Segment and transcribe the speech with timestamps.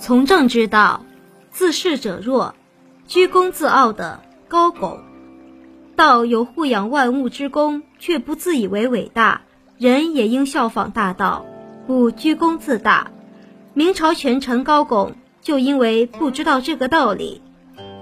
[0.00, 1.02] 从政之道，
[1.50, 2.54] 自恃者弱，
[3.06, 5.00] 居功自傲的高拱。
[5.96, 9.40] 道有护养万物之功，却不自以为伟大，
[9.78, 11.44] 人也应效仿大道，
[11.86, 13.10] 不居功自大。
[13.74, 17.42] 明朝权臣高拱就因为不知道这个道理，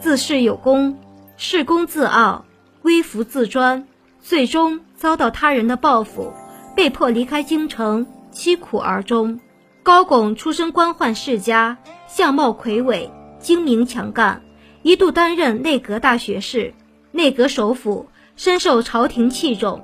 [0.00, 0.98] 自恃有功，
[1.38, 2.44] 恃功自傲，
[2.82, 3.88] 微服自专，
[4.20, 6.32] 最终遭到他人的报复，
[6.76, 9.40] 被迫离开京城，凄苦而终。
[9.88, 14.42] 高拱出身官宦世家，相貌魁伟，精明强干，
[14.82, 16.74] 一度担任内阁大学士、
[17.10, 18.06] 内阁首辅，
[18.36, 19.82] 深受朝廷器重。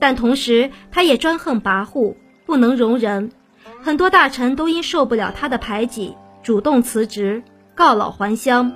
[0.00, 3.30] 但同时，他也专横跋扈，不能容人。
[3.80, 7.44] 很多大臣都因受不了他的排挤，主动辞职，
[7.76, 8.72] 告老还乡。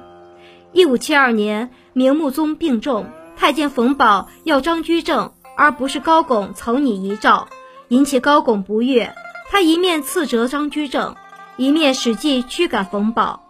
[0.72, 7.48] 一五七二年，明穆宗病重，太监冯保要张居正，而不是高拱草拟遗诏，
[7.88, 9.12] 引起高拱不悦。
[9.50, 11.16] 他一面斥责张居正，
[11.56, 13.42] 一面使计驱赶冯保，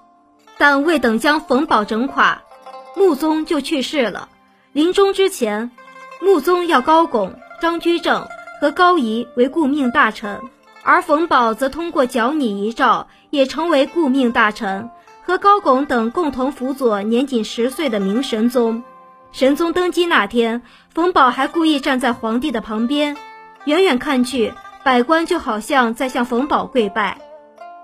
[0.57, 2.43] 但未等将冯保整垮，
[2.97, 4.29] 穆宗就去世了。
[4.73, 5.71] 临终之前，
[6.21, 8.27] 穆宗要高拱、张居正
[8.61, 10.41] 和高仪为顾命大臣，
[10.83, 14.91] 而冯保则通过剿拟遗诏，也成为顾命大臣，
[15.25, 18.83] 和高拱等共同辅佐年仅十岁的明神宗。
[19.33, 20.63] 神宗登基那天，
[20.95, 23.17] 冯保还故意站在皇帝的旁边，
[23.65, 24.55] 远远看去。
[24.85, 27.19] 百官就好像在向冯保跪拜，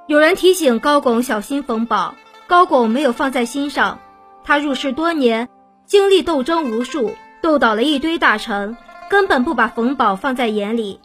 [0.06, 2.14] 有人提醒高拱小心冯保，
[2.46, 3.98] 高拱没有放在心上。
[4.44, 5.48] 他入仕多年，
[5.86, 8.76] 经历斗争无数，斗倒了一堆大臣，
[9.10, 11.00] 根本不把冯保放在眼里。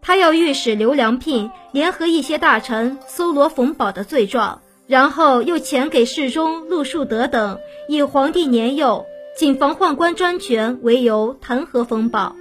[0.00, 9.06] 他要御史刘良聘联合一些大臣搜罗冯保的罪状，然后又遣给侍中陆树德等，以皇帝年幼，
[9.36, 12.34] 谨防宦官专权为由弹劾冯保。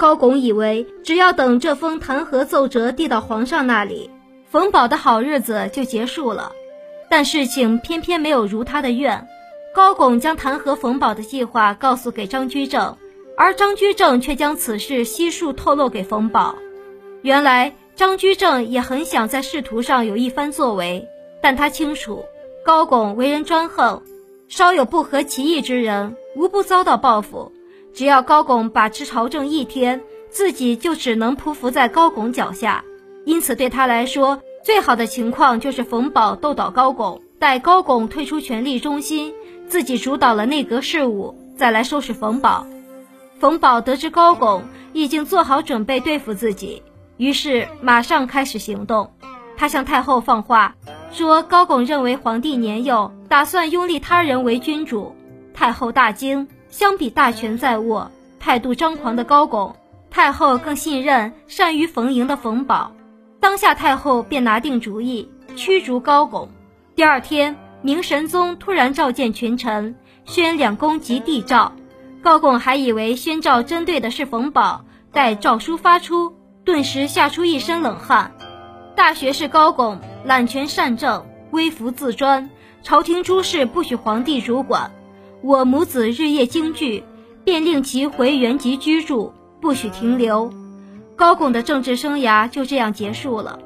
[0.00, 4.10] 高拱以为，只要等这封弹劾奏折递到皇上那里，
[4.48, 6.52] 冯保的好日子就结束了。
[7.10, 9.28] 但事情偏偏没有如他的愿。
[9.74, 12.96] 高拱将弹劾冯保的计划告诉给张居正，
[13.36, 16.54] 而张居正却将此事悉数透露给冯保。
[17.20, 21.06] 原来张居正也很想在仕途上有一番作为，
[21.42, 22.24] 但他清楚
[22.64, 24.02] 高拱为人专横，
[24.48, 27.52] 稍有不合其意之人，无不遭到报复。
[27.92, 32.84] 只要高拱把持朝政一天，自己就只能匍匐在高拱脚下。
[33.24, 39.34] 因此，对他来说，最好的情况就是冯保斗倒高拱，待高拱退出权力中心，
[39.68, 42.66] 自己主导了内阁事务，再来收拾冯保。
[43.38, 44.62] 冯保得知高拱
[44.92, 46.82] 已经做好准备对付自己，
[47.16, 49.12] 于是马上开始行动。
[49.56, 50.74] 他向太后放话，
[51.12, 55.14] 说高拱认为皇帝年幼，打算拥立他人为君主。
[55.52, 56.48] 太后大惊。
[56.70, 59.76] 相比大权在握、态度张狂的高拱，
[60.10, 62.92] 太后更信任善于逢迎的冯保。
[63.40, 66.48] 当下太后便拿定主意驱逐高拱。
[66.94, 71.72] 第二天，明神宗突然召见群臣，宣两宫及帝诏。
[72.22, 78.32] 高拱还以为宣诏针对的是冯保，待诏书发出，顿时吓出一身冷汗。
[78.94, 82.50] 大学士高拱揽权擅政，微服自专，
[82.82, 84.92] 朝廷诸事不许皇帝主管。
[85.42, 87.02] 我母子日夜惊惧，
[87.44, 90.52] 便令其回原籍居住，不许停留。
[91.16, 93.58] 高拱的政治生涯就这样结束了。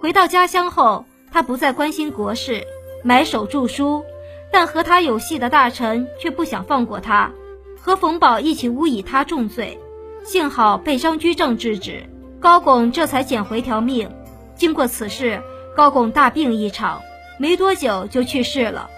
[0.00, 2.64] 回到家乡后，他不再关心国事，
[3.02, 4.04] 埋首著书，
[4.52, 7.32] 但和他有隙的大臣却不想放过他，
[7.80, 9.78] 和冯保一起诬以他重罪。
[10.24, 12.04] 幸好被张居正制止，
[12.40, 14.10] 高拱这才捡回条命。
[14.54, 15.42] 经过此事，
[15.76, 17.00] 高拱大病一场，
[17.38, 18.90] 没多久就去世了。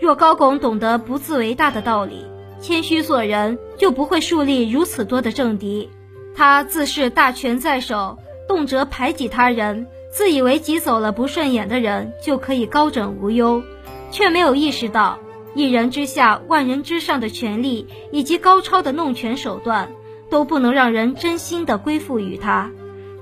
[0.00, 2.24] 若高拱懂得不自为大的道理，
[2.58, 5.90] 谦虚做人，就不会树立如此多的政敌。
[6.34, 8.16] 他自恃大权在手，
[8.48, 13.62] 动辄排挤他人，自以为挤走了不顺眼的人就可以高枕无忧，
[14.10, 15.18] 却没有意识到
[15.54, 19.90] 一人之下万人之上的权力以及高超的弄权手段，
[20.30, 22.70] 都不能让人真心的归附于他。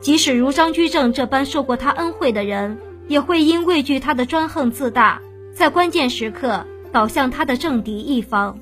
[0.01, 2.79] 即使如张居正这般受过他恩惠的人，
[3.09, 5.21] 也会因畏惧他的专横自大。
[5.59, 8.57] 在关键时刻倒向他的政敌一方。